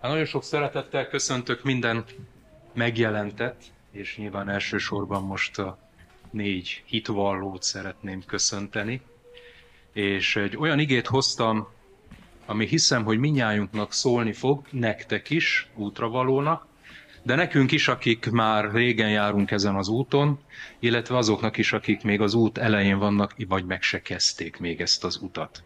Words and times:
Hát 0.00 0.10
nagyon 0.10 0.26
sok 0.26 0.44
szeretettel 0.44 1.08
köszöntök 1.08 1.62
minden 1.64 2.04
megjelentet, 2.74 3.64
és 3.90 4.16
nyilván 4.16 4.48
elsősorban 4.48 5.22
most 5.22 5.58
a 5.58 5.78
négy 6.30 6.82
hitvallót 6.86 7.62
szeretném 7.62 8.24
köszönteni. 8.26 9.00
És 9.92 10.36
egy 10.36 10.56
olyan 10.56 10.78
igét 10.78 11.06
hoztam, 11.06 11.68
ami 12.46 12.66
hiszem, 12.66 13.04
hogy 13.04 13.18
minnyájunknak 13.18 13.92
szólni 13.92 14.32
fog, 14.32 14.66
nektek 14.70 15.30
is, 15.30 15.68
útravalónak, 15.74 16.66
de 17.22 17.34
nekünk 17.34 17.72
is, 17.72 17.88
akik 17.88 18.30
már 18.30 18.72
régen 18.72 19.10
járunk 19.10 19.50
ezen 19.50 19.74
az 19.76 19.88
úton, 19.88 20.38
illetve 20.78 21.16
azoknak 21.16 21.56
is, 21.56 21.72
akik 21.72 22.02
még 22.02 22.20
az 22.20 22.34
út 22.34 22.58
elején 22.58 22.98
vannak, 22.98 23.34
vagy 23.48 23.64
meg 23.64 23.82
se 23.82 24.02
kezdték 24.02 24.58
még 24.58 24.80
ezt 24.80 25.04
az 25.04 25.16
utat. 25.22 25.62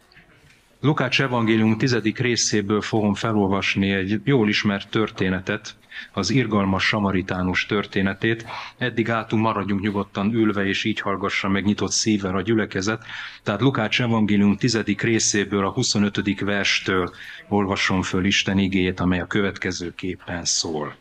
Lukács 0.85 1.21
evangélium 1.21 1.79
tizedik 1.79 2.19
részéből 2.19 2.81
fogom 2.81 3.15
felolvasni 3.15 3.93
egy 3.93 4.21
jól 4.25 4.49
ismert 4.49 4.89
történetet, 4.89 5.77
az 6.13 6.31
irgalmas 6.31 6.85
samaritánus 6.85 7.67
történetét. 7.67 8.47
Eddig 8.79 9.11
átunk 9.11 9.43
maradjunk 9.43 9.81
nyugodtan 9.81 10.35
ülve, 10.35 10.67
és 10.67 10.85
így 10.85 11.01
hallgassa 11.01 11.49
meg 11.49 11.65
nyitott 11.65 11.91
szívvel 11.91 12.37
a 12.37 12.43
gyülekezet. 12.43 13.05
Tehát 13.43 13.61
Lukács 13.61 14.01
evangélium 14.01 14.57
tizedik 14.57 15.03
részéből, 15.03 15.67
a 15.67 15.71
25. 15.71 16.41
verstől 16.41 17.13
olvasom 17.49 18.03
föl 18.03 18.25
Isten 18.25 18.59
igét, 18.59 19.01
amely 19.01 19.21
a 19.21 19.27
következő 19.27 19.95
képen 19.95 20.45
szól. 20.45 20.97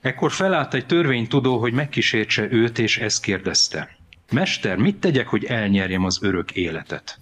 Ekkor 0.00 0.32
felállt 0.32 0.74
egy 0.74 0.86
törvénytudó, 0.86 1.58
hogy 1.58 1.72
megkísértse 1.72 2.52
őt, 2.52 2.78
és 2.78 2.98
ezt 2.98 3.22
kérdezte. 3.22 3.96
Mester, 4.32 4.76
mit 4.76 4.96
tegyek, 4.96 5.28
hogy 5.28 5.44
elnyerjem 5.44 6.04
az 6.04 6.18
örök 6.22 6.50
életet? 6.50 7.21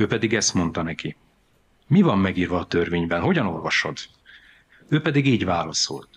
Ő 0.00 0.06
pedig 0.06 0.34
ezt 0.34 0.54
mondta 0.54 0.82
neki. 0.82 1.16
Mi 1.86 2.02
van 2.02 2.18
megírva 2.18 2.58
a 2.58 2.66
törvényben? 2.66 3.20
Hogyan 3.20 3.46
olvasod? 3.46 3.98
Ő 4.88 5.00
pedig 5.00 5.26
így 5.26 5.44
válaszolt. 5.44 6.08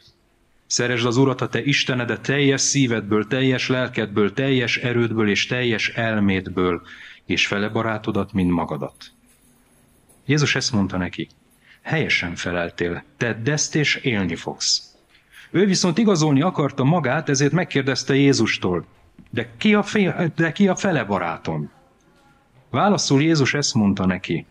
Szeresd 0.66 1.06
az 1.06 1.18
Urat, 1.18 1.42
a 1.42 1.48
te 1.48 1.64
Istenedet 1.64 2.22
teljes 2.22 2.62
szívedből, 2.62 3.28
teljes 3.28 3.68
lelkedből, 3.68 4.34
teljes 4.34 4.78
erődből 4.78 5.30
és 5.30 5.46
teljes 5.46 5.90
elmédből, 5.90 6.82
és 7.26 7.48
fele 7.48 7.70
barátodat, 7.70 8.34
mint 8.34 8.52
magadat. 8.52 9.12
Jézus 10.26 10.56
ezt 10.56 10.72
mondta 10.72 10.98
neki. 10.98 11.28
Helyesen 11.82 12.36
feleltél, 12.36 13.04
tedd 13.18 13.50
ezt, 13.50 13.76
és 13.76 13.96
élni 13.96 14.36
fogsz. 14.36 14.96
Ő 15.52 15.66
viszont 15.66 15.98
igazolni 15.98 16.42
akarta 16.42 16.84
magát, 16.84 17.30
ezért 17.30 17.52
megkérdezte 17.52 18.16
Jézustól, 18.16 18.86
de 19.30 19.52
ki 19.58 19.74
a, 19.74 19.84
fél, 19.84 20.32
de 20.36 20.52
ki 20.52 20.68
a 20.68 20.76
fele 20.76 21.04
barátom? 21.04 21.72
Válaszul 22.74 23.22
Jézus 23.22 23.54
ezt 23.54 23.74
mondta 23.74 24.06
neki. 24.06 24.46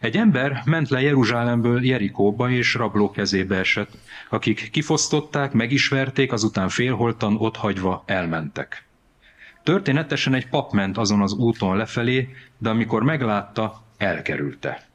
Egy 0.00 0.16
ember 0.16 0.62
ment 0.64 0.88
le 0.88 1.00
Jeruzsálemből 1.00 1.84
Jerikóba 1.84 2.50
és 2.50 2.74
rabló 2.74 3.10
kezébe 3.10 3.56
esett, 3.56 3.90
akik 4.30 4.70
kifosztották, 4.70 5.52
megismerték, 5.52 6.32
azután 6.32 6.68
félholtan 6.68 7.36
ott 7.36 7.56
hagyva 7.56 8.02
elmentek. 8.06 8.84
Történetesen 9.62 10.34
egy 10.34 10.48
pap 10.48 10.72
ment 10.72 10.98
azon 10.98 11.20
az 11.20 11.32
úton 11.32 11.76
lefelé, 11.76 12.28
de 12.58 12.68
amikor 12.68 13.02
meglátta, 13.02 13.82
elkerülte. 13.96 14.86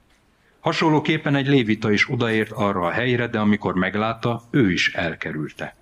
Hasonlóképpen 0.60 1.36
egy 1.36 1.48
lévita 1.48 1.92
is 1.92 2.10
odaért 2.10 2.52
arra 2.52 2.82
a 2.82 2.92
helyre, 2.92 3.28
de 3.28 3.40
amikor 3.40 3.76
meglátta, 3.76 4.44
ő 4.50 4.72
is 4.72 4.94
elkerülte. 4.94 5.76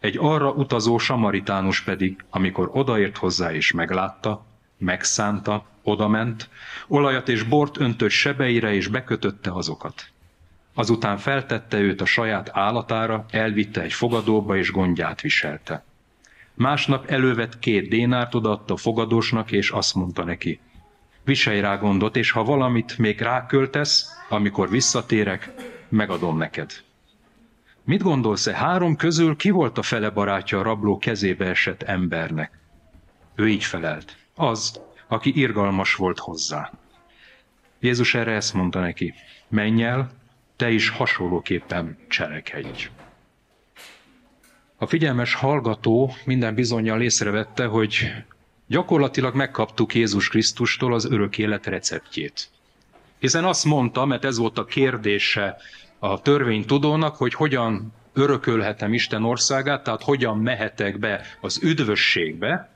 Egy 0.00 0.16
arra 0.20 0.50
utazó 0.50 0.98
samaritánus 0.98 1.82
pedig, 1.82 2.24
amikor 2.30 2.70
odaért 2.72 3.16
hozzá 3.16 3.52
és 3.52 3.72
meglátta, 3.72 4.50
megszánta, 4.82 5.66
odament, 5.82 6.48
olajat 6.88 7.28
és 7.28 7.42
bort 7.42 7.80
öntött 7.80 8.10
sebeire 8.10 8.72
és 8.72 8.88
bekötötte 8.88 9.50
azokat. 9.52 10.06
Azután 10.74 11.18
feltette 11.18 11.78
őt 11.78 12.00
a 12.00 12.04
saját 12.04 12.50
állatára, 12.52 13.24
elvitte 13.30 13.80
egy 13.80 13.92
fogadóba 13.92 14.56
és 14.56 14.70
gondját 14.70 15.20
viselte. 15.20 15.84
Másnap 16.54 17.06
elővett 17.06 17.58
két 17.58 17.88
dénárt 17.88 18.34
odaadta 18.34 18.74
a 18.74 18.76
fogadósnak, 18.76 19.52
és 19.52 19.70
azt 19.70 19.94
mondta 19.94 20.24
neki, 20.24 20.60
viselj 21.24 21.60
rá 21.60 21.76
gondot, 21.76 22.16
és 22.16 22.30
ha 22.30 22.44
valamit 22.44 22.98
még 22.98 23.20
ráköltesz, 23.20 24.10
amikor 24.28 24.70
visszatérek, 24.70 25.50
megadom 25.88 26.36
neked. 26.36 26.70
Mit 27.84 28.02
gondolsz-e, 28.02 28.54
három 28.54 28.96
közül 28.96 29.36
ki 29.36 29.50
volt 29.50 29.78
a 29.78 29.82
fele 29.82 30.10
barátja 30.10 30.58
a 30.58 30.62
rabló 30.62 30.98
kezébe 30.98 31.46
esett 31.46 31.82
embernek? 31.82 32.58
Ő 33.34 33.48
így 33.48 33.64
felelt. 33.64 34.16
Az, 34.42 34.80
aki 35.08 35.38
irgalmas 35.38 35.94
volt 35.94 36.18
hozzá. 36.18 36.72
Jézus 37.80 38.14
erre 38.14 38.32
ezt 38.32 38.54
mondta 38.54 38.80
neki, 38.80 39.14
menj 39.48 39.84
el, 39.84 40.10
te 40.56 40.70
is 40.70 40.88
hasonlóképpen 40.88 41.98
cselekedj. 42.08 42.88
A 44.76 44.86
figyelmes 44.86 45.34
hallgató 45.34 46.14
minden 46.24 46.54
bizonyal 46.54 47.02
észrevette, 47.02 47.66
hogy 47.66 48.12
gyakorlatilag 48.66 49.34
megkaptuk 49.34 49.94
Jézus 49.94 50.28
Krisztustól 50.28 50.94
az 50.94 51.04
örök 51.04 51.38
élet 51.38 51.66
receptjét. 51.66 52.50
Hiszen 53.18 53.44
azt 53.44 53.64
mondta, 53.64 54.04
mert 54.04 54.24
ez 54.24 54.38
volt 54.38 54.58
a 54.58 54.64
kérdése 54.64 55.56
a 55.98 56.20
törvénytudónak, 56.20 57.16
hogy 57.16 57.34
hogyan 57.34 57.92
örökölhetem 58.12 58.92
Isten 58.92 59.24
országát, 59.24 59.84
tehát 59.84 60.02
hogyan 60.02 60.38
mehetek 60.38 60.98
be 60.98 61.24
az 61.40 61.62
üdvösségbe, 61.62 62.71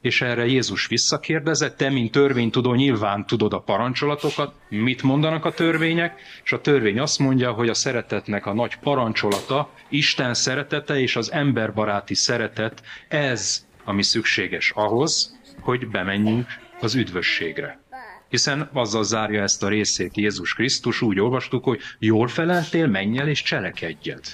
és 0.00 0.20
erre 0.20 0.46
Jézus 0.46 0.86
visszakérdezett, 0.86 1.76
te, 1.76 1.90
mint 1.90 2.12
törvénytudó, 2.12 2.74
nyilván 2.74 3.26
tudod 3.26 3.52
a 3.52 3.60
parancsolatokat, 3.60 4.54
mit 4.68 5.02
mondanak 5.02 5.44
a 5.44 5.52
törvények, 5.52 6.20
és 6.44 6.52
a 6.52 6.60
törvény 6.60 6.98
azt 6.98 7.18
mondja, 7.18 7.52
hogy 7.52 7.68
a 7.68 7.74
szeretetnek 7.74 8.46
a 8.46 8.54
nagy 8.54 8.76
parancsolata, 8.76 9.70
Isten 9.88 10.34
szeretete 10.34 11.00
és 11.00 11.16
az 11.16 11.32
emberbaráti 11.32 12.14
szeretet, 12.14 12.82
ez, 13.08 13.66
ami 13.84 14.02
szükséges 14.02 14.72
ahhoz, 14.74 15.38
hogy 15.60 15.88
bemenjünk 15.88 16.46
az 16.80 16.94
üdvösségre. 16.94 17.84
Hiszen 18.28 18.70
azzal 18.72 19.04
zárja 19.04 19.42
ezt 19.42 19.62
a 19.62 19.68
részét 19.68 20.16
Jézus 20.16 20.54
Krisztus, 20.54 21.02
úgy 21.02 21.20
olvastuk, 21.20 21.64
hogy 21.64 21.80
jól 21.98 22.28
feleltél, 22.28 22.86
menj 22.86 23.18
el 23.18 23.28
és 23.28 23.42
cselekedjed. 23.42 24.24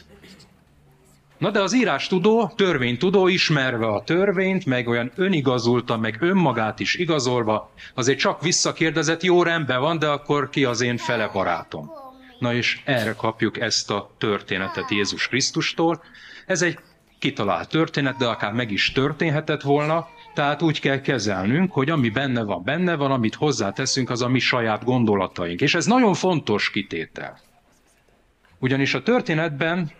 Na 1.43 1.51
de 1.51 1.61
az 1.61 1.75
írás 1.75 2.07
tudó, 2.07 2.53
törvénytudó, 2.57 3.29
ismerve 3.29 3.87
a 3.87 4.03
törvényt, 4.03 4.67
meg 4.67 4.89
olyan 4.89 5.13
önigazulta, 5.17 5.97
meg 5.97 6.17
önmagát 6.21 6.81
is 6.81 6.95
igazolva, 6.95 7.73
azért 7.95 8.19
csak 8.19 8.43
visszakérdezett, 8.43 9.23
jó 9.23 9.43
rendben 9.43 9.81
van, 9.81 9.99
de 9.99 10.09
akkor 10.09 10.49
ki 10.49 10.65
az 10.65 10.81
én 10.81 10.97
fele 10.97 11.29
barátom? 11.33 11.91
Na 12.39 12.55
és 12.55 12.81
erre 12.85 13.15
kapjuk 13.15 13.61
ezt 13.61 13.91
a 13.91 14.11
történetet 14.19 14.91
Jézus 14.91 15.29
Krisztustól. 15.29 16.03
Ez 16.47 16.63
egy 16.63 16.79
kitalált 17.19 17.69
történet, 17.69 18.17
de 18.17 18.27
akár 18.27 18.53
meg 18.53 18.71
is 18.71 18.93
történhetett 18.93 19.63
volna, 19.63 20.07
tehát 20.35 20.63
úgy 20.63 20.81
kell 20.81 21.01
kezelnünk, 21.01 21.73
hogy 21.73 21.91
ami 21.91 22.09
benne 22.09 22.43
van, 22.43 22.63
benne 22.65 22.95
van, 22.95 23.11
amit 23.11 23.35
hozzáteszünk, 23.35 24.11
az 24.11 24.23
a 24.23 24.29
mi 24.29 24.39
saját 24.39 24.85
gondolataink. 24.85 25.61
És 25.61 25.75
ez 25.75 25.87
nagyon 25.87 26.15
fontos 26.15 26.71
kitétel. 26.71 27.41
Ugyanis 28.59 28.95
a 28.95 29.03
történetben 29.03 29.93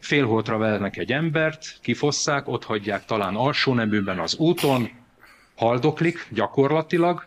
félholtra 0.00 0.58
vernek 0.58 0.96
egy 0.96 1.12
embert, 1.12 1.78
kifosszák, 1.80 2.48
ott 2.48 2.64
hagyják 2.64 3.04
talán 3.04 3.34
alsó 3.36 3.74
neműben 3.74 4.18
az 4.18 4.36
úton, 4.36 4.90
haldoklik 5.56 6.26
gyakorlatilag, 6.30 7.26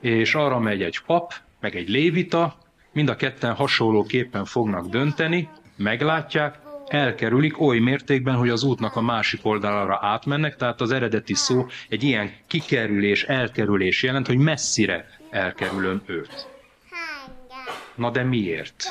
és 0.00 0.34
arra 0.34 0.58
megy 0.58 0.82
egy 0.82 1.00
pap, 1.06 1.34
meg 1.60 1.76
egy 1.76 1.88
lévita, 1.88 2.56
mind 2.92 3.08
a 3.08 3.16
ketten 3.16 3.54
hasonlóképpen 3.54 4.44
fognak 4.44 4.86
dönteni, 4.86 5.48
meglátják, 5.76 6.58
elkerülik 6.86 7.60
oly 7.60 7.78
mértékben, 7.78 8.34
hogy 8.34 8.48
az 8.48 8.62
útnak 8.62 8.96
a 8.96 9.00
másik 9.00 9.40
oldalára 9.42 9.98
átmennek, 10.02 10.56
tehát 10.56 10.80
az 10.80 10.92
eredeti 10.92 11.34
szó 11.34 11.66
egy 11.88 12.02
ilyen 12.02 12.32
kikerülés, 12.46 13.24
elkerülés 13.24 14.02
jelent, 14.02 14.26
hogy 14.26 14.38
messzire 14.38 15.06
elkerülöm 15.30 16.02
őt. 16.06 16.48
Na 17.94 18.10
de 18.10 18.22
miért? 18.22 18.84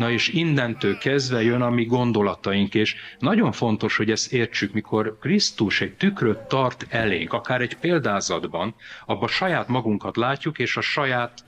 Na 0.00 0.10
és 0.10 0.28
innentől 0.28 0.98
kezdve 0.98 1.42
jön 1.42 1.62
a 1.62 1.70
mi 1.70 1.84
gondolataink, 1.84 2.74
és 2.74 2.96
nagyon 3.18 3.52
fontos, 3.52 3.96
hogy 3.96 4.10
ezt 4.10 4.32
értsük, 4.32 4.72
mikor 4.72 5.18
Krisztus 5.18 5.80
egy 5.80 5.96
tükröt 5.96 6.38
tart 6.38 6.86
elénk, 6.88 7.32
akár 7.32 7.60
egy 7.60 7.76
példázatban, 7.76 8.74
abba 9.06 9.28
saját 9.28 9.68
magunkat 9.68 10.16
látjuk, 10.16 10.58
és 10.58 10.76
a 10.76 10.80
saját 10.80 11.44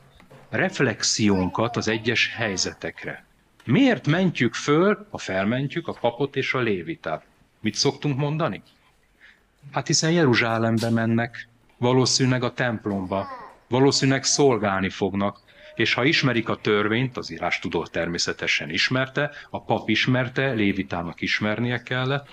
reflexiónkat 0.51 1.77
az 1.77 1.89
egyes 1.89 2.35
helyzetekre. 2.35 3.25
Miért 3.65 4.07
mentjük 4.07 4.55
föl, 4.55 5.07
ha 5.11 5.19
felmentjük 5.19 5.89
a 5.89 5.97
papot 6.01 6.37
és 6.37 6.55
a 6.55 6.61
lévitát? 6.61 7.25
Mit 7.61 7.75
szoktunk 7.75 8.17
mondani? 8.19 8.63
Hát 9.71 9.87
hiszen 9.87 10.11
Jeruzsálembe 10.11 10.91
mennek, 10.91 11.49
valószínűleg 11.79 12.43
a 12.43 12.53
templomba, 12.53 13.27
valószínűleg 13.69 14.25
szolgálni 14.25 14.89
fognak, 14.89 15.41
és 15.75 15.95
ha 15.95 16.05
ismerik 16.05 16.49
a 16.49 16.57
törvényt, 16.57 17.17
az 17.17 17.33
írás 17.33 17.59
tudó 17.59 17.85
természetesen 17.85 18.71
ismerte, 18.71 19.31
a 19.51 19.63
pap 19.63 19.89
ismerte, 19.89 20.51
Lévitának 20.53 21.21
ismernie 21.21 21.83
kellett, 21.83 22.29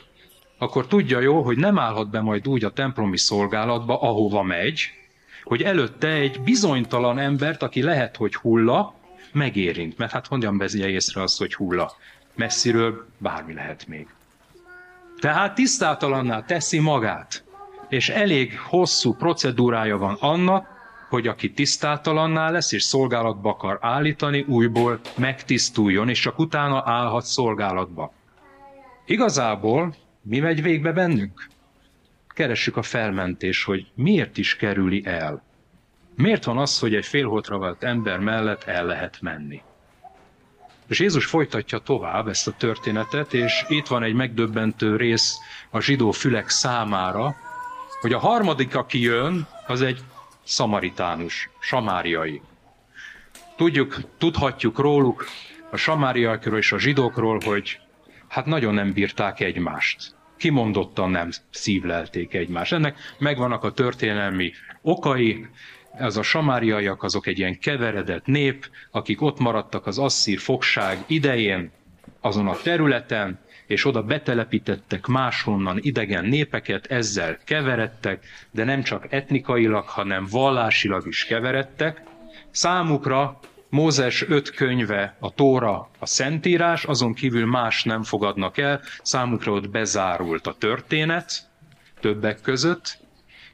akkor 0.57 0.87
tudja 0.87 1.19
jó, 1.19 1.41
hogy 1.41 1.57
nem 1.57 1.79
állhat 1.79 2.09
be 2.09 2.21
majd 2.21 2.47
úgy 2.47 2.63
a 2.63 2.73
templomi 2.73 3.17
szolgálatba, 3.17 4.01
ahova 4.01 4.43
megy, 4.43 4.91
hogy 5.43 5.61
előtte 5.63 6.07
egy 6.07 6.41
bizonytalan 6.41 7.19
embert, 7.19 7.63
aki 7.63 7.81
lehet, 7.81 8.15
hogy 8.15 8.35
hulla, 8.35 8.93
megérint, 9.31 9.97
mert 9.97 10.11
hát 10.11 10.27
hogyan 10.27 10.57
bezje 10.57 10.87
észre 10.87 11.21
az, 11.21 11.37
hogy 11.37 11.55
hulla. 11.55 11.91
Messziről 12.35 13.07
bármi 13.17 13.53
lehet 13.53 13.87
még. 13.87 14.07
Tehát 15.19 15.55
tisztátalanná 15.55 16.41
teszi 16.41 16.79
magát, 16.79 17.43
és 17.89 18.09
elég 18.09 18.59
hosszú 18.59 19.13
procedúrája 19.13 19.97
van 19.97 20.17
annak, 20.19 20.78
hogy 21.09 21.27
aki 21.27 21.51
tisztátalanná 21.51 22.49
lesz 22.49 22.71
és 22.71 22.83
szolgálatba 22.83 23.49
akar 23.49 23.77
állítani, 23.81 24.41
újból 24.47 24.99
megtisztuljon, 25.17 26.09
és 26.09 26.19
csak 26.19 26.39
utána 26.39 26.83
állhat 26.85 27.23
szolgálatba. 27.23 28.13
Igazából 29.05 29.95
mi 30.21 30.39
megy 30.39 30.61
végbe 30.61 30.91
bennünk? 30.91 31.47
Keressük 32.27 32.77
a 32.77 32.81
felmentés, 32.81 33.63
hogy 33.63 33.87
miért 33.95 34.37
is 34.37 34.55
kerüli 34.55 35.01
el. 35.05 35.43
Miért 36.15 36.43
van 36.43 36.57
az, 36.57 36.79
hogy 36.79 36.95
egy 36.95 37.05
félholtra 37.05 37.57
vált 37.57 37.83
ember 37.83 38.19
mellett 38.19 38.63
el 38.63 38.85
lehet 38.85 39.17
menni? 39.21 39.61
És 40.87 40.99
Jézus 40.99 41.25
folytatja 41.25 41.77
tovább 41.77 42.27
ezt 42.27 42.47
a 42.47 42.53
történetet, 42.57 43.33
és 43.33 43.65
itt 43.67 43.87
van 43.87 44.03
egy 44.03 44.13
megdöbbentő 44.13 44.95
rész 44.95 45.37
a 45.69 45.81
zsidó 45.81 46.11
fülek 46.11 46.49
számára, 46.49 47.35
hogy 48.01 48.13
a 48.13 48.19
harmadik, 48.19 48.75
aki 48.75 49.01
jön, 49.01 49.47
az 49.67 49.81
egy 49.81 50.03
szamaritánus, 50.49 51.49
samáriai. 51.59 52.41
Tudjuk, 53.55 54.01
tudhatjuk 54.17 54.79
róluk, 54.79 55.25
a 55.71 55.77
samáriakról 55.77 56.57
és 56.57 56.71
a 56.71 56.79
zsidókról, 56.79 57.39
hogy 57.45 57.79
hát 58.27 58.45
nagyon 58.45 58.73
nem 58.73 58.93
bírták 58.93 59.39
egymást. 59.39 60.15
Kimondottan 60.37 61.09
nem 61.09 61.29
szívlelték 61.49 62.33
egymást. 62.33 62.73
Ennek 62.73 62.97
megvannak 63.17 63.63
a 63.63 63.71
történelmi 63.71 64.51
okai, 64.81 65.47
ez 65.97 66.17
a 66.17 66.21
samáriaiak 66.21 67.03
azok 67.03 67.27
egy 67.27 67.39
ilyen 67.39 67.59
keveredett 67.59 68.25
nép, 68.25 68.69
akik 68.91 69.21
ott 69.21 69.39
maradtak 69.39 69.85
az 69.87 69.97
asszír 69.97 70.39
fogság 70.39 71.03
idején, 71.07 71.71
azon 72.21 72.47
a 72.47 72.55
területen, 72.63 73.39
és 73.69 73.85
oda 73.85 74.03
betelepítettek 74.03 75.05
máshonnan 75.07 75.77
idegen 75.81 76.25
népeket, 76.25 76.85
ezzel 76.85 77.37
keveredtek, 77.45 78.25
de 78.51 78.63
nem 78.63 78.83
csak 78.83 79.05
etnikailag, 79.13 79.83
hanem 79.87 80.27
vallásilag 80.31 81.07
is 81.07 81.25
keveredtek. 81.25 82.01
Számukra 82.51 83.39
Mózes 83.69 84.25
öt 84.27 84.49
könyve, 84.49 85.15
a 85.19 85.33
Tóra, 85.33 85.89
a 85.99 86.05
Szentírás, 86.05 86.83
azon 86.83 87.13
kívül 87.13 87.45
más 87.45 87.83
nem 87.83 88.03
fogadnak 88.03 88.57
el, 88.57 88.81
számukra 89.01 89.51
ott 89.51 89.69
bezárult 89.69 90.47
a 90.47 90.55
történet, 90.59 91.31
többek 91.99 92.41
között, 92.41 92.97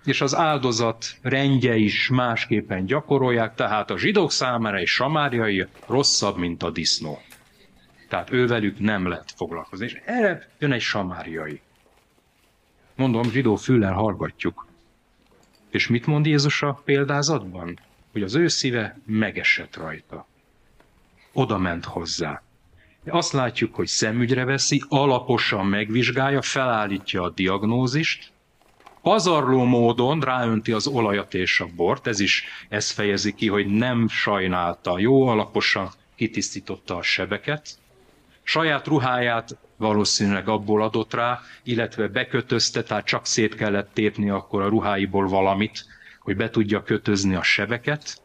és 0.06 0.21
az 0.21 0.35
áldozat 0.35 1.06
rendje 1.21 1.75
is 1.75 2.09
másképpen 2.09 2.85
gyakorolják, 2.85 3.56
tehát 3.56 3.91
a 3.91 3.97
zsidók 3.97 4.31
számára 4.31 4.77
egy 4.77 4.88
samáriai 4.88 5.65
rosszabb, 5.88 6.38
mint 6.38 6.63
a 6.63 6.69
disznó. 6.69 7.19
Tehát 8.07 8.31
ővelük 8.31 8.80
nem 8.80 9.07
lehet 9.07 9.34
foglalkozni. 9.36 9.86
És 9.86 10.02
erre 10.06 10.50
jön 10.60 10.72
egy 10.72 10.81
samáriai. 10.81 11.62
Mondom, 12.96 13.31
zsidó 13.31 13.56
füllel 13.56 13.94
hallgatjuk. 13.94 14.68
És 15.69 15.88
mit 15.88 16.06
mond 16.06 16.25
Jézus 16.25 16.62
a 16.62 16.81
példázatban? 16.86 17.80
Hogy 18.12 18.24
az 18.24 18.36
ő 18.36 18.48
szíve 18.48 18.98
megesett 19.06 19.75
rajta. 19.75 20.28
Oda 21.34 21.57
ment 21.57 21.86
hozzá. 21.86 22.42
Azt 23.06 23.31
látjuk, 23.31 23.75
hogy 23.75 23.88
szemügyre 23.88 24.46
veszi, 24.46 24.84
alaposan 24.88 25.66
megvizsgálja, 25.66 26.42
felállítja 26.42 27.24
a 27.24 27.30
diagnózist, 27.30 28.31
pazarló 29.01 29.63
módon 29.63 30.19
ráönti 30.19 30.72
az 30.72 30.88
olajat 30.88 31.34
és 31.34 31.60
a 31.60 31.68
bort, 31.75 32.08
ez 32.08 32.19
is 32.19 32.44
ezt 32.69 32.92
fejezi 32.92 33.34
ki, 33.34 33.48
hogy 33.48 33.66
nem 33.68 34.08
sajnálta, 34.08 35.00
jó 35.00 35.28
alaposan 35.28 35.90
kitisztította 36.16 36.96
a 36.96 37.01
sebeket, 37.01 37.78
saját 38.45 38.88
ruháját 38.88 39.57
valószínűleg 39.77 40.47
abból 40.47 40.81
adott 40.83 41.13
rá, 41.13 41.39
illetve 41.63 42.07
bekötözte, 42.07 42.83
tehát 42.83 43.06
csak 43.06 43.25
szét 43.25 43.56
kellett 43.56 43.89
tépni 43.94 44.30
akkor 44.30 44.62
a 44.62 44.68
ruháiból 44.68 45.27
valamit, 45.27 45.86
hogy 46.19 46.36
be 46.36 46.50
tudja 46.50 46.83
kötözni 46.83 47.36
a 47.36 47.44
sebeket, 47.44 48.21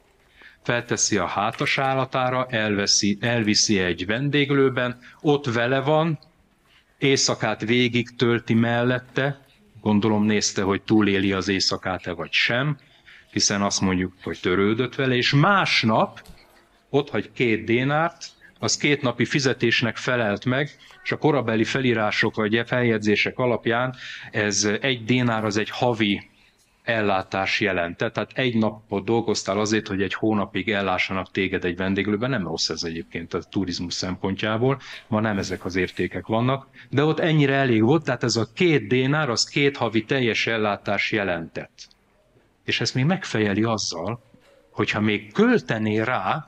felteszi 0.62 1.16
a 1.16 1.26
hátas 1.26 1.78
állatára, 1.78 2.46
elveszi, 2.46 3.18
elviszi 3.20 3.78
egy 3.78 4.06
vendéglőben, 4.06 4.98
ott 5.20 5.46
vele 5.46 5.80
van, 5.80 6.18
éjszakát 6.98 7.60
végig 7.60 8.16
tölti 8.16 8.54
mellette, 8.54 9.48
Gondolom 9.80 10.24
nézte, 10.24 10.62
hogy 10.62 10.82
túléli 10.82 11.32
az 11.32 11.48
éjszakát-e 11.48 12.12
vagy 12.12 12.32
sem, 12.32 12.78
hiszen 13.30 13.62
azt 13.62 13.80
mondjuk, 13.80 14.12
hogy 14.22 14.38
törődött 14.42 14.94
vele, 14.94 15.14
és 15.14 15.32
másnap 15.32 16.22
ott 16.90 17.10
hagy 17.10 17.32
két 17.32 17.64
dénárt, 17.64 18.26
az 18.62 18.76
két 18.76 19.02
napi 19.02 19.24
fizetésnek 19.24 19.96
felelt 19.96 20.44
meg, 20.44 20.70
és 21.02 21.12
a 21.12 21.16
korabeli 21.16 21.64
felírások 21.64 22.34
vagy 22.34 22.62
feljegyzések 22.66 23.38
alapján 23.38 23.94
ez 24.30 24.68
egy 24.80 25.04
dénár 25.04 25.44
az 25.44 25.56
egy 25.56 25.70
havi 25.70 26.30
ellátás 26.82 27.60
jelente. 27.60 28.10
Tehát 28.10 28.30
egy 28.34 28.56
napot 28.56 29.04
dolgoztál 29.04 29.58
azért, 29.58 29.88
hogy 29.88 30.02
egy 30.02 30.14
hónapig 30.14 30.70
ellássanak 30.70 31.30
téged 31.30 31.64
egy 31.64 31.76
vendéglőben. 31.76 32.30
Nem 32.30 32.46
rossz 32.46 32.68
ez 32.68 32.82
egyébként 32.82 33.34
a 33.34 33.42
turizmus 33.42 33.94
szempontjából. 33.94 34.80
Ma 35.06 35.20
nem 35.20 35.38
ezek 35.38 35.64
az 35.64 35.76
értékek 35.76 36.26
vannak. 36.26 36.66
De 36.90 37.04
ott 37.04 37.18
ennyire 37.18 37.54
elég 37.54 37.82
volt, 37.82 38.04
tehát 38.04 38.22
ez 38.22 38.36
a 38.36 38.48
két 38.54 38.88
dénár, 38.88 39.28
az 39.28 39.44
két 39.44 39.76
havi 39.76 40.04
teljes 40.04 40.46
ellátás 40.46 41.12
jelentett. 41.12 41.88
És 42.64 42.80
ezt 42.80 42.94
még 42.94 43.04
megfejeli 43.04 43.62
azzal, 43.62 44.22
hogyha 44.70 45.00
még 45.00 45.32
költené 45.32 46.00
rá, 46.00 46.46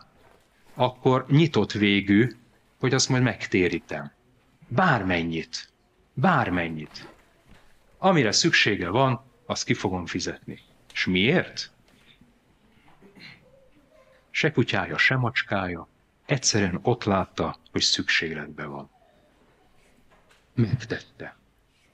akkor 0.74 1.24
nyitott 1.28 1.72
végű, 1.72 2.30
hogy 2.78 2.94
azt 2.94 3.08
majd 3.08 3.22
megtérítem. 3.22 4.12
Bármennyit. 4.68 5.70
Bármennyit. 6.14 7.08
Amire 7.98 8.32
szüksége 8.32 8.88
van, 8.88 9.22
azt 9.46 9.64
ki 9.64 9.74
fogom 9.74 10.06
fizetni. 10.06 10.60
És 10.92 11.06
miért? 11.06 11.70
Se 14.30 14.52
kutyája, 14.52 14.98
se 14.98 15.16
macskája, 15.16 15.88
egyszerűen 16.26 16.78
ott 16.82 17.04
látta, 17.04 17.58
hogy 17.70 17.80
szükségletben 17.82 18.70
van. 18.70 18.90
Megtette. 20.54 21.36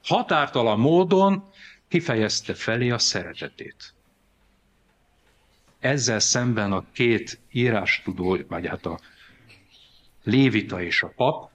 Határtalan 0.03 0.79
módon 0.79 1.51
kifejezte 1.87 2.53
felé 2.53 2.89
a 2.89 2.97
szeretetét. 2.97 3.93
Ezzel 5.79 6.19
szemben 6.19 6.71
a 6.71 6.85
két 6.91 7.39
írástudó, 7.51 8.37
vagy 8.47 8.67
hát 8.67 8.85
a 8.85 8.99
lévita 10.23 10.81
és 10.81 11.03
a 11.03 11.11
pap, 11.15 11.49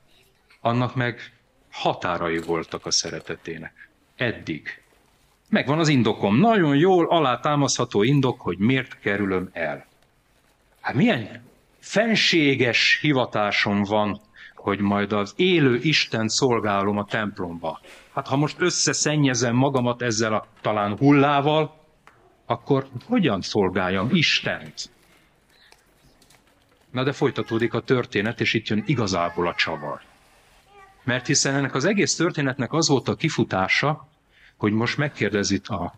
annak 0.61 0.95
meg 0.95 1.33
határai 1.71 2.39
voltak 2.39 2.87
a 2.87 2.91
szeretetének. 2.91 3.89
Eddig. 4.17 4.83
Megvan 5.49 5.79
az 5.79 5.89
indokom. 5.89 6.37
Nagyon 6.37 6.77
jól 6.77 7.07
alátámaszható 7.07 8.03
indok, 8.03 8.41
hogy 8.41 8.59
miért 8.59 8.99
kerülöm 8.99 9.49
el. 9.53 9.87
Hát 10.81 10.95
milyen 10.95 11.43
fenséges 11.79 12.99
hivatásom 13.01 13.83
van, 13.83 14.21
hogy 14.55 14.81
majd 14.81 15.13
az 15.13 15.33
élő 15.37 15.79
Isten 15.83 16.29
szolgálom 16.29 16.99
a 16.99 17.05
templomba. 17.05 17.81
Hát 18.15 18.27
ha 18.27 18.37
most 18.37 18.61
összeszennyezem 18.61 19.57
magamat 19.57 20.03
ezzel 20.03 20.35
a 20.35 20.47
talán 20.61 20.97
hullával, 20.97 21.84
akkor 22.47 22.87
hogyan 23.07 23.41
szolgáljam 23.43 24.09
Istent? 24.13 24.91
Na 26.91 27.03
de 27.03 27.13
folytatódik 27.13 27.75
a 27.75 27.81
történet, 27.81 28.41
és 28.41 28.55
itt 28.55 28.67
jön 28.69 28.83
igazából 28.87 29.47
a 29.49 29.55
csavar. 29.55 30.01
Mert 31.05 31.27
hiszen 31.27 31.55
ennek 31.55 31.75
az 31.75 31.85
egész 31.85 32.15
történetnek 32.17 32.73
az 32.73 32.89
volt 32.89 33.09
a 33.09 33.15
kifutása, 33.15 34.09
hogy 34.57 34.73
most 34.73 34.97
megkérdezit 34.97 35.69
a 35.69 35.95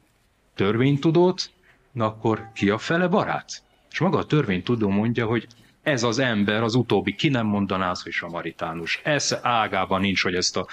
törvénytudót, 0.55 1.51
na 1.93 2.05
akkor 2.07 2.51
ki 2.55 2.71
a 2.71 2.79
fele 2.79 3.07
barát? 3.09 3.63
És 3.91 3.99
maga 3.99 4.19
a 4.19 4.27
törvénytudó 4.27 4.89
mondja, 4.89 5.27
hogy 5.27 5.47
ez 5.83 6.03
az 6.03 6.19
ember, 6.19 6.63
az 6.63 6.75
utóbbi, 6.75 7.15
ki 7.15 7.29
nem 7.29 7.47
mondaná 7.47 7.91
az, 7.91 8.03
hogy 8.03 8.13
samaritánus. 8.13 9.01
Ez 9.05 9.39
ágában 9.43 10.01
nincs, 10.01 10.23
hogy 10.23 10.35
ezt 10.35 10.57
a 10.57 10.67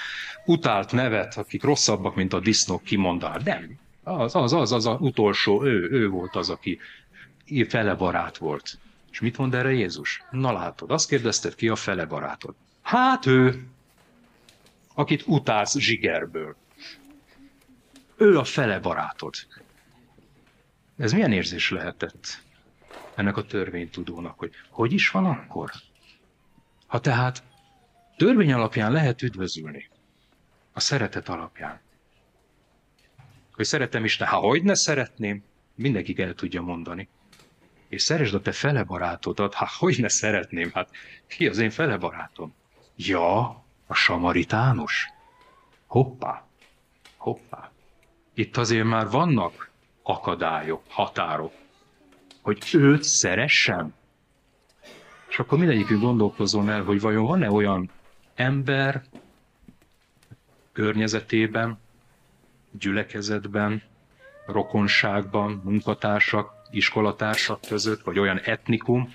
utált 0.46 0.92
nevet, 0.92 1.38
akik 1.38 1.64
rosszabbak, 1.64 2.16
mint 2.16 2.34
a 2.34 2.40
disznók 2.40 2.84
kimondál. 2.84 3.42
Nem. 3.44 3.80
Az, 4.04 4.36
az, 4.36 4.54
az, 4.54 4.72
az, 4.72 4.86
az 4.86 4.98
utolsó, 5.00 5.64
ő, 5.64 5.90
ő 5.92 6.10
volt 6.10 6.36
az, 6.36 6.50
aki 6.50 6.80
fele 7.68 7.96
barát 7.96 8.38
volt. 8.38 8.78
És 9.12 9.20
mit 9.20 9.38
mond 9.38 9.54
erre 9.54 9.72
Jézus? 9.72 10.24
Na 10.32 10.52
látod, 10.52 10.92
azt 10.92 11.10
kérdezted 11.10 11.56
ki 11.56 11.70
a 11.70 11.76
fele 11.76 12.06
barátod. 12.06 12.56
Hát 12.82 13.26
ő, 13.26 13.68
akit 14.94 15.24
utálsz 15.28 15.78
zsigerből. 15.78 16.56
Ő 18.16 18.38
a 18.38 18.44
fele 18.44 18.80
barátod. 18.80 19.34
Ez 20.98 21.12
milyen 21.12 21.32
érzés 21.32 21.70
lehetett 21.70 22.42
ennek 23.16 23.38
a 23.38 23.46
törvénytudónak, 23.46 24.38
hogy 24.38 24.52
hogy 24.70 24.94
is 24.94 25.10
van 25.10 25.26
akkor? 25.26 25.72
Ha 26.88 27.00
tehát 27.00 27.44
törvény 28.18 28.52
alapján 28.54 28.92
lehet 28.92 29.22
üdvözülni, 29.22 29.90
a 30.74 30.80
szeretet 30.80 31.30
alapján, 31.30 31.82
hogy 33.56 33.66
szeretem 33.66 34.04
Isten, 34.04 34.28
ha 34.28 34.38
hogy 34.38 34.64
ne 34.64 34.76
szeretném, 34.76 35.44
mindenki 35.76 36.22
el 36.22 36.34
tudja 36.34 36.62
mondani. 36.62 37.08
és 37.88 38.02
szeresd 38.02 38.34
a 38.34 38.42
te 38.42 38.52
fele 38.52 38.84
barátodat. 38.84 39.54
Hát, 39.54 39.70
hogy 39.70 39.98
ne 40.00 40.08
szeretném? 40.08 40.72
Hát, 40.74 40.90
ki 41.28 41.48
az 41.48 41.58
én 41.58 41.70
fele 41.70 41.98
barátom? 41.98 42.54
Ja, 42.96 43.42
a 43.88 43.94
samaritánus. 43.94 45.08
Hoppá, 45.88 46.48
hoppá. 47.18 47.72
Itt 48.34 48.58
azért 48.58 48.86
már 48.86 49.10
vannak 49.10 49.70
akadályok, 50.04 50.82
határok, 50.88 51.54
hogy 52.42 52.70
őt 52.74 53.04
szeressem. 53.04 53.94
És 55.30 55.40
akkor 55.40 55.58
mindegyikünk 55.58 56.02
gondolkozom 56.02 56.70
el, 56.70 56.84
hogy 56.84 57.02
vajon 57.02 57.26
van-e 57.26 57.52
olyan 57.52 57.90
ember 58.36 59.04
környezetében, 60.72 61.80
gyülekezetben, 62.80 63.84
rokonságban, 64.46 65.62
munkatársak, 65.64 66.52
iskolatársak 66.72 67.60
között, 67.68 68.02
vagy 68.04 68.20
olyan 68.20 68.40
etnikum, 68.40 69.14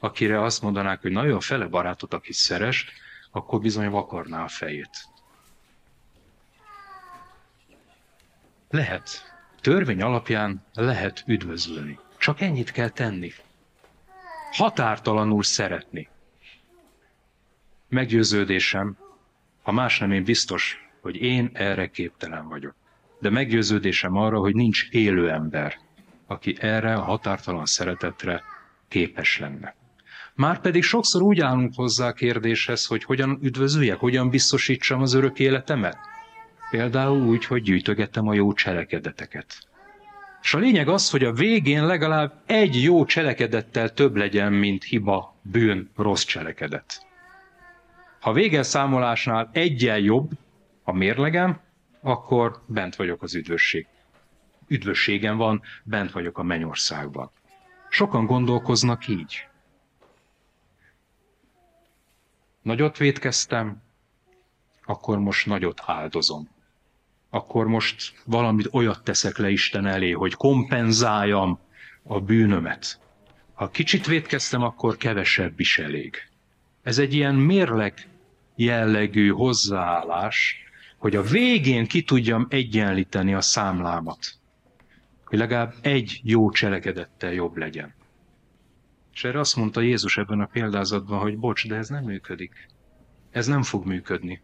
akire 0.00 0.42
azt 0.42 0.62
mondanák, 0.62 1.00
hogy 1.00 1.10
nagyon 1.12 1.40
fele 1.40 1.66
barátot, 1.66 2.14
aki 2.14 2.32
szeres, 2.32 2.86
akkor 3.30 3.60
bizony 3.60 3.88
vakarná 3.90 4.44
a 4.44 4.48
fejét. 4.48 5.08
Lehet. 8.70 9.28
Törvény 9.60 10.02
alapján 10.02 10.64
lehet 10.74 11.22
üdvözölni. 11.26 11.98
Csak 12.18 12.40
ennyit 12.40 12.70
kell 12.70 12.88
tenni. 12.88 13.32
Határtalanul 14.52 15.42
szeretni. 15.42 16.08
Meggyőződésem, 17.88 18.96
ha 19.62 19.72
más 19.72 19.98
nem 19.98 20.12
én 20.12 20.24
biztos, 20.24 20.88
hogy 21.00 21.16
én 21.16 21.50
erre 21.52 21.90
képtelen 21.90 22.48
vagyok. 22.48 22.74
De 23.20 23.30
meggyőződésem 23.30 24.16
arra, 24.16 24.38
hogy 24.38 24.54
nincs 24.54 24.88
élő 24.90 25.30
ember, 25.30 25.78
aki 26.26 26.56
erre 26.60 26.94
a 26.94 27.02
határtalan 27.02 27.66
szeretetre 27.66 28.42
képes 28.88 29.38
lenne. 29.38 29.74
Márpedig 30.34 30.82
sokszor 30.82 31.22
úgy 31.22 31.40
állunk 31.40 31.72
hozzá 31.74 32.06
a 32.08 32.12
kérdéshez, 32.12 32.86
hogy 32.86 33.04
hogyan 33.04 33.38
üdvözöljek, 33.42 33.98
hogyan 33.98 34.30
biztosítsam 34.30 35.00
az 35.00 35.14
örök 35.14 35.38
életemet. 35.38 35.96
Például 36.70 37.22
úgy, 37.22 37.44
hogy 37.44 37.62
gyűjtögetem 37.62 38.28
a 38.28 38.34
jó 38.34 38.52
cselekedeteket. 38.52 39.68
És 40.42 40.54
a 40.54 40.58
lényeg 40.58 40.88
az, 40.88 41.10
hogy 41.10 41.24
a 41.24 41.32
végén 41.32 41.86
legalább 41.86 42.42
egy 42.46 42.82
jó 42.82 43.04
cselekedettel 43.04 43.92
több 43.92 44.16
legyen, 44.16 44.52
mint 44.52 44.84
hiba, 44.84 45.36
bűn, 45.42 45.90
rossz 45.96 46.24
cselekedet. 46.24 47.06
Ha 48.20 48.32
végelszámolásnál 48.32 49.50
egyel 49.52 49.98
jobb 49.98 50.30
a 50.82 50.92
mérlegem, 50.92 51.60
akkor 52.00 52.62
bent 52.66 52.96
vagyok 52.96 53.22
az 53.22 53.34
üdvösség. 53.34 53.86
Üdvösségem 54.68 55.36
van, 55.36 55.62
bent 55.84 56.12
vagyok 56.12 56.38
a 56.38 56.42
mennyországban. 56.42 57.30
Sokan 57.88 58.26
gondolkoznak 58.26 59.08
így. 59.08 59.48
Nagyot 62.62 62.96
védkeztem, 62.96 63.82
akkor 64.84 65.18
most 65.18 65.46
nagyot 65.46 65.80
áldozom. 65.86 66.48
Akkor 67.30 67.66
most 67.66 68.22
valamit 68.24 68.68
olyat 68.72 69.04
teszek 69.04 69.36
le 69.36 69.50
Isten 69.50 69.86
elé, 69.86 70.10
hogy 70.10 70.34
kompenzáljam 70.34 71.58
a 72.02 72.20
bűnömet. 72.20 73.00
Ha 73.54 73.70
kicsit 73.70 74.06
védkeztem, 74.06 74.62
akkor 74.62 74.96
kevesebb 74.96 75.60
is 75.60 75.78
elég. 75.78 76.16
Ez 76.82 76.98
egy 76.98 77.14
ilyen 77.14 77.34
mérleg 77.34 78.08
jellegű 78.54 79.28
hozzáállás, 79.28 80.64
hogy 81.00 81.16
a 81.16 81.22
végén 81.22 81.86
ki 81.86 82.02
tudjam 82.02 82.46
egyenlíteni 82.50 83.34
a 83.34 83.40
számlámat. 83.40 84.18
Hogy 85.24 85.38
legalább 85.38 85.74
egy 85.80 86.20
jó 86.22 86.50
cselekedettel 86.50 87.32
jobb 87.32 87.56
legyen. 87.56 87.94
És 89.12 89.24
erre 89.24 89.38
azt 89.38 89.56
mondta 89.56 89.80
Jézus 89.80 90.18
ebben 90.18 90.40
a 90.40 90.46
példázatban, 90.46 91.18
hogy 91.18 91.38
bocs, 91.38 91.68
de 91.68 91.76
ez 91.76 91.88
nem 91.88 92.04
működik. 92.04 92.68
Ez 93.30 93.46
nem 93.46 93.62
fog 93.62 93.86
működni. 93.86 94.40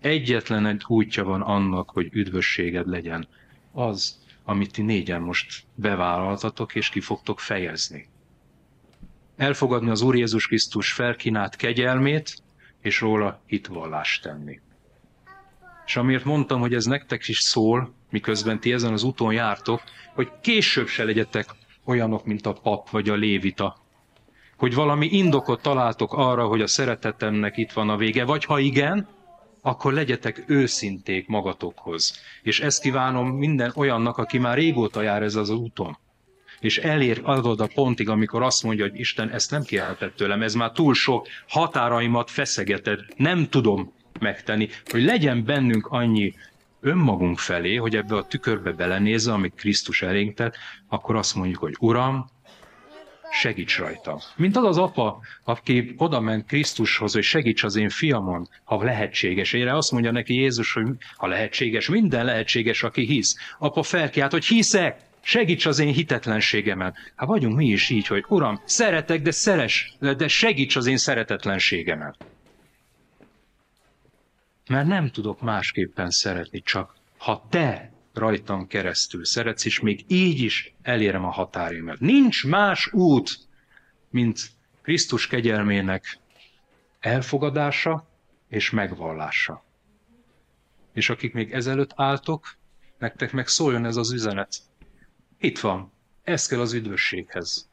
Egyetlen 0.00 0.66
egy 0.66 0.82
útja 0.86 1.24
van 1.24 1.40
annak, 1.40 1.90
hogy 1.90 2.08
üdvösséged 2.12 2.88
legyen. 2.88 3.28
Az, 3.72 4.18
amit 4.44 4.72
ti 4.72 4.82
négyen 4.82 5.20
most 5.20 5.64
bevállaltatok 5.74 6.74
és 6.74 6.88
ki 6.88 7.00
fogtok 7.00 7.40
fejezni. 7.40 8.08
Elfogadni 9.36 9.90
az 9.90 10.02
Úr 10.02 10.16
Jézus 10.16 10.46
Krisztus 10.46 10.92
felkínált 10.92 11.56
kegyelmét, 11.56 12.42
és 12.80 13.00
róla 13.00 13.42
hitvallást 13.46 14.22
tenni. 14.22 14.60
És 15.92 15.98
amiért 15.98 16.24
mondtam, 16.24 16.60
hogy 16.60 16.74
ez 16.74 16.84
nektek 16.84 17.28
is 17.28 17.38
szól, 17.38 17.94
miközben 18.10 18.60
ti 18.60 18.72
ezen 18.72 18.92
az 18.92 19.02
úton 19.02 19.32
jártok, 19.32 19.82
hogy 20.14 20.28
később 20.40 20.86
se 20.86 21.04
legyetek 21.04 21.46
olyanok, 21.84 22.24
mint 22.24 22.46
a 22.46 22.52
pap 22.52 22.90
vagy 22.90 23.08
a 23.08 23.14
lévita. 23.14 23.76
Hogy 24.56 24.74
valami 24.74 25.06
indokot 25.06 25.62
találtok 25.62 26.12
arra, 26.12 26.46
hogy 26.46 26.60
a 26.60 26.66
szeretetemnek 26.66 27.56
itt 27.56 27.72
van 27.72 27.88
a 27.88 27.96
vége, 27.96 28.24
vagy 28.24 28.44
ha 28.44 28.58
igen, 28.58 29.08
akkor 29.62 29.92
legyetek 29.92 30.44
őszinték 30.46 31.28
magatokhoz. 31.28 32.20
És 32.42 32.60
ezt 32.60 32.82
kívánom 32.82 33.28
minden 33.28 33.72
olyannak, 33.74 34.18
aki 34.18 34.38
már 34.38 34.56
régóta 34.56 35.02
jár 35.02 35.22
ez 35.22 35.34
az 35.34 35.50
úton. 35.50 35.98
És 36.60 36.78
elér 36.78 37.20
adod 37.24 37.60
a 37.60 37.70
pontig, 37.74 38.08
amikor 38.08 38.42
azt 38.42 38.62
mondja, 38.62 38.88
hogy 38.88 38.98
Isten, 38.98 39.30
ezt 39.30 39.50
nem 39.50 39.62
kérhetett 39.62 40.16
tőlem, 40.16 40.42
ez 40.42 40.54
már 40.54 40.72
túl 40.72 40.94
sok, 40.94 41.26
határaimat 41.48 42.30
feszegeted, 42.30 43.00
nem 43.16 43.48
tudom 43.48 43.92
megtenni, 44.22 44.68
hogy 44.84 45.02
legyen 45.02 45.44
bennünk 45.44 45.86
annyi 45.86 46.34
önmagunk 46.80 47.38
felé, 47.38 47.74
hogy 47.74 47.96
ebbe 47.96 48.16
a 48.16 48.26
tükörbe 48.26 48.72
belenézze, 48.72 49.32
amit 49.32 49.54
Krisztus 49.54 50.02
elénk 50.02 50.34
tett, 50.34 50.56
akkor 50.88 51.16
azt 51.16 51.34
mondjuk, 51.34 51.58
hogy 51.58 51.74
Uram, 51.78 52.26
segíts 53.32 53.78
rajta. 53.78 54.20
Mint 54.36 54.56
az 54.56 54.64
az 54.64 54.78
apa, 54.78 55.20
aki 55.44 55.94
oda 55.96 56.20
ment 56.20 56.46
Krisztushoz, 56.46 57.12
hogy 57.12 57.22
segíts 57.22 57.62
az 57.62 57.76
én 57.76 57.88
fiamon, 57.88 58.48
ha 58.64 58.84
lehetséges. 58.84 59.52
Ére 59.52 59.76
azt 59.76 59.92
mondja 59.92 60.10
neki 60.10 60.34
Jézus, 60.34 60.72
hogy 60.72 60.86
ha 61.16 61.26
lehetséges, 61.26 61.88
minden 61.88 62.24
lehetséges, 62.24 62.82
aki 62.82 63.04
hisz. 63.04 63.36
Apa 63.58 63.82
felkiált, 63.82 64.32
hogy 64.32 64.44
hiszek, 64.44 65.00
segíts 65.22 65.66
az 65.66 65.78
én 65.78 65.92
hitetlenségemen. 65.92 66.94
Hát 67.16 67.28
vagyunk 67.28 67.56
mi 67.56 67.66
is 67.66 67.90
így, 67.90 68.06
hogy 68.06 68.24
Uram, 68.28 68.60
szeretek, 68.64 69.22
de 69.22 69.30
szeres, 69.30 69.96
de 70.16 70.28
segíts 70.28 70.76
az 70.76 70.86
én 70.86 70.96
szeretetlenségemen. 70.96 72.16
Mert 74.68 74.86
nem 74.86 75.10
tudok 75.10 75.40
másképpen 75.40 76.10
szeretni, 76.10 76.62
csak 76.62 76.94
ha 77.18 77.46
te 77.50 77.92
rajtam 78.12 78.66
keresztül 78.66 79.24
szeretsz, 79.24 79.64
és 79.64 79.80
még 79.80 80.04
így 80.08 80.40
is 80.40 80.74
elérem 80.82 81.24
a 81.24 81.30
határimat. 81.30 82.00
Nincs 82.00 82.46
más 82.46 82.92
út, 82.92 83.38
mint 84.10 84.50
Krisztus 84.82 85.26
kegyelmének 85.26 86.18
elfogadása 87.00 88.08
és 88.48 88.70
megvallása. 88.70 89.64
És 90.92 91.10
akik 91.10 91.32
még 91.32 91.52
ezelőtt 91.52 91.92
álltok, 91.94 92.56
nektek 92.98 93.32
meg 93.32 93.48
szóljon 93.48 93.84
ez 93.84 93.96
az 93.96 94.12
üzenet. 94.12 94.56
Itt 95.38 95.58
van, 95.58 95.92
ez 96.22 96.46
kell 96.46 96.60
az 96.60 96.72
üdvösséghez. 96.72 97.70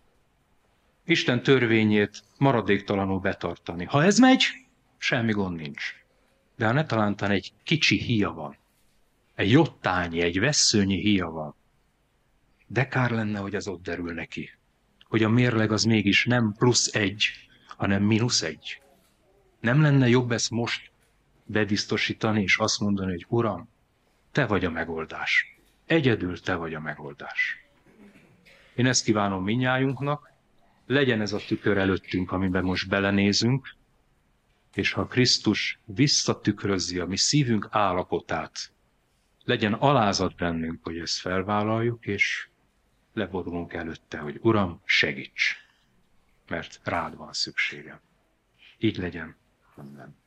Isten 1.06 1.44
törvényét 1.44 2.24
maradéktalanul 2.38 3.20
betartani. 3.20 3.86
Ha 3.86 4.04
ez 4.04 4.20
megy, 4.20 4.44
semmi 4.98 5.32
gond 5.32 5.56
nincs 5.56 6.00
de 6.60 6.66
ha 6.66 6.72
ne 6.72 6.86
talántán 6.86 7.32
egy 7.32 7.54
kicsi 7.64 7.98
hia 7.98 8.32
van, 8.32 8.58
egy 9.36 9.52
jottányi, 9.52 10.22
egy 10.22 10.40
veszőnyi 10.40 11.00
hia 11.02 11.30
van, 11.30 11.56
de 12.68 12.88
kár 12.88 13.12
lenne, 13.12 13.40
hogy 13.40 13.56
az 13.56 13.68
ott 13.68 13.84
derül 13.84 14.14
neki, 14.14 14.50
hogy 15.04 15.24
a 15.24 15.30
mérleg 15.30 15.72
az 15.72 15.84
mégis 15.84 16.26
nem 16.26 16.54
plusz 16.58 16.96
egy, 16.96 17.30
hanem 17.68 18.04
mínusz 18.04 18.42
egy. 18.42 18.82
Nem 19.60 19.82
lenne 19.82 20.08
jobb 20.08 20.32
ezt 20.32 20.50
most 20.50 20.92
bebiztosítani, 21.46 22.42
és 22.42 22.58
azt 22.58 22.80
mondani, 22.80 23.12
hogy 23.12 23.26
Uram, 23.28 23.70
te 24.32 24.46
vagy 24.46 24.66
a 24.66 24.70
megoldás. 24.70 25.60
Egyedül 25.86 26.40
te 26.40 26.56
vagy 26.56 26.74
a 26.74 26.80
megoldás. 26.80 27.66
Én 28.76 28.86
ezt 28.86 29.04
kívánom 29.04 29.44
minnyájunknak, 29.44 30.32
legyen 30.86 31.22
ez 31.22 31.34
a 31.34 31.40
tükör 31.48 31.78
előttünk, 31.78 32.32
amiben 32.32 32.64
most 32.64 32.90
belenézünk, 32.90 33.78
és 34.74 34.92
ha 34.92 35.08
Krisztus 35.08 35.80
visszatükrözi 35.86 37.00
a 37.00 37.06
mi 37.06 37.18
szívünk 37.18 37.68
állapotát, 37.72 38.72
legyen 39.44 39.74
alázat 39.74 40.36
bennünk, 40.36 40.84
hogy 40.84 40.98
ezt 40.98 41.20
felvállaljuk, 41.20 42.06
és 42.06 42.48
leborulunk 43.14 43.74
előtte, 43.74 44.18
hogy 44.18 44.40
Uram, 44.42 44.82
segíts, 44.86 45.56
mert 46.48 46.80
rád 46.84 47.16
van 47.16 47.34
szükségem. 47.34 48.00
Így 48.78 48.98
legyen. 48.98 49.36
Amen. 49.76 50.19